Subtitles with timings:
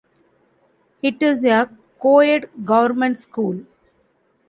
[1.03, 1.69] It is a
[1.99, 3.61] co-ed government school.